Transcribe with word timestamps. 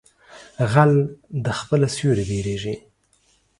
غل 0.73 0.93
د 1.43 1.47
خپله 1.59 1.87
سوري 1.97 2.23
بيرېږي. 2.29 2.75